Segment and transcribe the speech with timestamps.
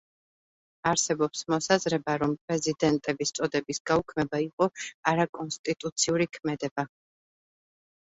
[0.91, 4.71] არსებობს მოსაზრება, რომ პრეზიდენტების წოდების გაუქმება იყო
[5.15, 6.93] არაკონსტიტუციური ქმედება.